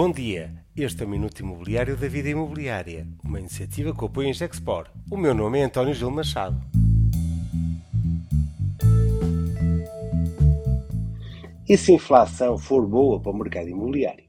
Bom 0.00 0.12
dia, 0.12 0.54
este 0.76 1.02
é 1.02 1.06
o 1.06 1.08
Minuto 1.08 1.40
Imobiliário 1.40 1.96
da 1.96 2.06
Vida 2.06 2.28
Imobiliária, 2.28 3.04
uma 3.24 3.40
iniciativa 3.40 3.92
que 3.92 4.04
apoia 4.04 4.28
em 4.28 4.32
Gexpor. 4.32 4.86
O 5.10 5.16
meu 5.16 5.34
nome 5.34 5.58
é 5.58 5.64
António 5.64 5.92
Gil 5.92 6.08
Machado. 6.08 6.56
E 11.68 11.76
se 11.76 11.90
a 11.90 11.94
inflação 11.96 12.56
for 12.56 12.86
boa 12.86 13.20
para 13.20 13.32
o 13.32 13.36
mercado 13.36 13.70
imobiliário? 13.70 14.22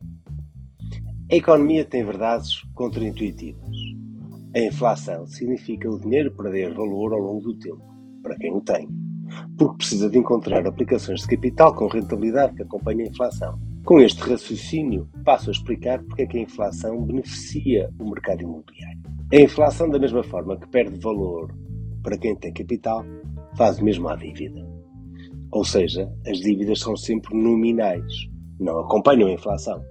A 1.32 1.36
economia 1.36 1.86
tem 1.86 2.04
verdades 2.04 2.64
contraintuitivas. 2.74 3.78
A 4.56 4.60
inflação 4.62 5.28
significa 5.28 5.88
o 5.88 6.00
dinheiro 6.00 6.36
perder 6.36 6.74
valor 6.74 7.14
ao 7.14 7.20
longo 7.20 7.42
do 7.42 7.60
tempo, 7.60 7.86
para 8.24 8.36
quem 8.38 8.52
o 8.52 8.60
tem, 8.60 8.90
porque 9.56 9.78
precisa 9.78 10.10
de 10.10 10.18
encontrar 10.18 10.66
aplicações 10.66 11.22
de 11.22 11.28
capital 11.28 11.76
com 11.76 11.86
rentabilidade 11.86 12.56
que 12.56 12.64
acompanhem 12.64 13.06
a 13.06 13.12
inflação. 13.12 13.69
Com 13.86 14.00
este 14.00 14.22
raciocínio, 14.22 15.10
passo 15.26 15.50
a 15.50 15.52
explicar 15.52 16.04
porque 16.04 16.24
é 16.24 16.28
que 16.28 16.38
a 16.38 16.42
inflação 16.42 17.04
beneficia 17.06 17.90
o 18.00 18.10
mercado 18.10 18.44
imobiliário. 18.44 19.02
A 19.32 19.38
inflação, 19.38 19.90
da 19.90 19.98
mesma 19.98 20.24
forma 20.24 20.60
que 20.60 20.68
perde 20.70 21.00
valor 21.00 21.52
para 22.04 22.18
quem 22.18 22.36
tem 22.36 22.54
capital, 22.54 23.04
faz 23.56 23.80
o 23.80 23.84
mesmo 23.84 24.08
à 24.08 24.16
dívida. 24.16 24.68
Ou 25.52 25.66
seja, 25.66 26.12
as 26.28 26.38
dívidas 26.40 26.80
são 26.80 26.96
sempre 26.96 27.36
nominais, 27.36 28.14
não 28.60 28.80
acompanham 28.80 29.28
a 29.28 29.34
inflação. 29.34 29.84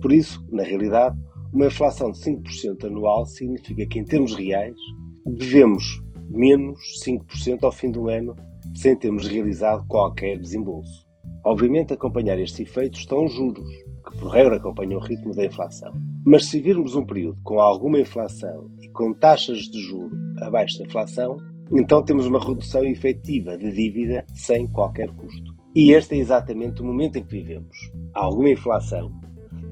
Por 0.00 0.12
isso, 0.12 0.44
na 0.50 0.62
realidade, 0.62 1.16
uma 1.52 1.66
inflação 1.66 2.10
de 2.10 2.18
5% 2.18 2.84
anual 2.84 3.24
significa 3.26 3.86
que, 3.86 3.98
em 3.98 4.04
termos 4.04 4.34
reais, 4.34 4.76
devemos 5.24 5.84
menos 6.28 6.78
5% 7.04 7.62
ao 7.62 7.72
fim 7.72 7.90
do 7.90 8.08
ano 8.08 8.34
sem 8.74 8.96
termos 8.96 9.26
realizado 9.26 9.86
qualquer 9.86 10.38
desembolso. 10.38 11.07
Obviamente, 11.44 11.92
acompanhar 11.92 12.38
estes 12.38 12.60
efeitos 12.60 13.00
estão 13.00 13.24
os 13.24 13.32
juros, 13.32 13.68
que 14.04 14.18
por 14.18 14.28
regra 14.28 14.56
acompanham 14.56 14.98
o 14.98 15.02
ritmo 15.02 15.34
da 15.34 15.44
inflação. 15.44 15.92
Mas 16.24 16.46
se 16.46 16.60
virmos 16.60 16.94
um 16.94 17.04
período 17.04 17.40
com 17.42 17.60
alguma 17.60 18.00
inflação 18.00 18.70
e 18.80 18.88
com 18.88 19.14
taxas 19.14 19.60
de 19.60 19.80
juro 19.80 20.10
abaixo 20.40 20.78
da 20.78 20.84
inflação, 20.84 21.36
então 21.72 22.02
temos 22.02 22.26
uma 22.26 22.38
redução 22.38 22.84
efetiva 22.84 23.56
de 23.56 23.70
dívida 23.72 24.24
sem 24.34 24.66
qualquer 24.66 25.10
custo. 25.10 25.54
E 25.74 25.92
este 25.92 26.14
é 26.14 26.18
exatamente 26.18 26.82
o 26.82 26.84
momento 26.84 27.16
em 27.16 27.22
que 27.22 27.36
vivemos. 27.36 27.76
Há 28.14 28.24
alguma 28.24 28.50
inflação, 28.50 29.12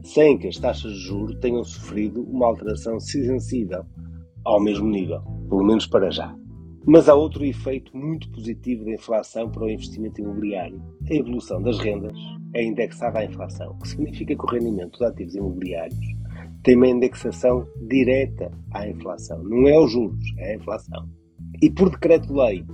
sem 0.05 0.39
que 0.39 0.49
as 0.49 0.57
taxas 0.57 0.93
de 0.93 1.01
juro 1.01 1.39
tenham 1.41 1.65
sofrido 1.65 2.23
uma 2.23 2.47
alteração 2.47 3.01
sensível 3.01 3.85
ao 4.45 4.63
mesmo 4.63 4.89
nível, 4.89 5.21
pelo 5.49 5.65
menos 5.65 5.87
para 5.87 6.11
já. 6.11 6.35
Mas 6.87 7.09
há 7.09 7.15
outro 7.15 7.45
efeito 7.45 7.97
muito 7.97 8.31
positivo 8.31 8.85
da 8.85 8.93
inflação 8.93 9.51
para 9.51 9.65
o 9.65 9.69
investimento 9.69 10.21
imobiliário. 10.21 10.81
A 11.11 11.15
evolução 11.15 11.61
das 11.61 11.79
rendas 11.79 12.17
é 12.55 12.63
indexada 12.63 13.19
à 13.19 13.25
inflação, 13.25 13.73
o 13.73 13.79
que 13.79 13.89
significa 13.89 14.37
que 14.37 14.45
o 14.45 14.49
rendimento 14.49 14.93
dos 14.93 15.03
ativos 15.03 15.35
imobiliários 15.35 15.99
tem 16.63 16.77
uma 16.77 16.89
indexação 16.89 17.67
direta 17.89 18.51
à 18.73 18.89
inflação. 18.89 19.43
Não 19.43 19.67
é 19.67 19.79
os 19.79 19.91
juros, 19.91 20.25
é 20.39 20.53
a 20.53 20.57
inflação. 20.57 21.09
E 21.61 21.71
por 21.71 21.91
decreto-lei, 21.91 22.65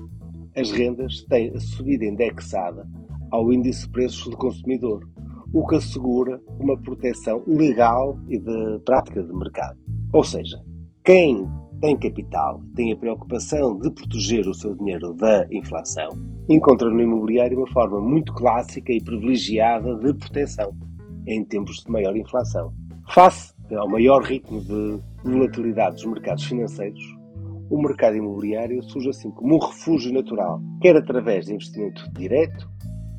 as 0.57 0.71
rendas 0.71 1.25
têm 1.25 1.51
a 1.55 1.61
subida 1.61 2.05
indexada 2.05 2.87
ao 3.31 3.51
índice 3.51 3.87
de 3.87 3.93
preços 3.93 4.29
do 4.29 4.37
consumidor, 4.37 5.09
o 5.55 5.67
que 5.67 5.77
assegura 5.77 6.41
uma 6.59 6.77
proteção 6.77 7.43
legal 7.47 8.19
e 8.29 8.39
de 8.39 8.79
prática 8.85 9.23
de 9.23 9.33
mercado. 9.33 9.79
Ou 10.13 10.25
seja, 10.25 10.63
quem 11.05 11.47
tem 11.83 11.97
capital, 11.97 12.63
tem 12.77 12.93
a 12.93 12.97
preocupação 12.97 13.77
de 13.77 13.91
proteger 13.91 14.47
o 14.47 14.55
seu 14.55 14.73
dinheiro 14.77 15.13
da 15.15 15.45
inflação, 15.51 16.11
encontra 16.49 16.89
no 16.89 17.03
imobiliário 17.03 17.59
uma 17.59 17.67
forma 17.73 18.01
muito 18.01 18.33
clássica 18.35 18.93
e 18.93 19.03
privilegiada 19.03 19.97
de 19.97 20.15
proteção 20.15 20.73
em 21.27 21.45
tempos 21.45 21.83
de 21.83 21.91
maior 21.91 22.17
inflação. 22.17 22.73
Face 23.13 23.53
ao 23.77 23.89
maior 23.89 24.23
ritmo 24.23 24.61
de 24.61 25.01
volatilidade 25.25 25.97
dos 25.97 26.07
mercados 26.07 26.45
financeiros, 26.45 27.03
o 27.69 27.83
mercado 27.83 28.17
imobiliário 28.17 28.81
surge 28.85 29.09
assim 29.09 29.33
como 29.33 29.57
um 29.57 29.59
refúgio 29.59 30.13
natural, 30.13 30.63
quer 30.81 30.97
através 30.97 31.47
de 31.47 31.55
investimento 31.55 32.09
direto, 32.13 32.71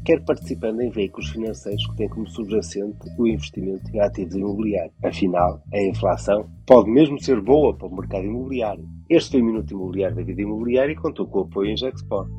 quer 0.04 0.24
participando 0.24 0.82
em 0.82 0.90
veículos 0.90 1.30
financeiros 1.30 1.86
que 1.88 1.96
têm 1.96 2.10
como 2.10 2.28
subjacente 2.30 2.98
o 3.18 3.28
investimento 3.28 3.90
em 3.94 4.00
ativos 4.00 4.36
imobiliários. 4.36 4.94
Afinal, 5.04 5.62
a 5.74 5.82
inflação 5.82 6.46
pode 6.66 6.90
mesmo 6.90 7.20
ser 7.20 7.42
boa 7.42 7.76
para 7.76 7.88
o 7.88 7.96
mercado 7.96 8.26
imobiliário. 8.26 8.86
Este 9.10 9.32
foi 9.32 9.42
o 9.42 9.46
Minuto 9.46 9.72
Imobiliário 9.72 10.16
da 10.16 10.24
Vida 10.24 10.42
Imobiliária 10.42 10.92
e 10.92 10.96
contou 10.96 11.28
com 11.28 11.40
o 11.40 11.44
apoio 11.44 11.72
em 11.72 11.78
Gexport. 11.78 12.30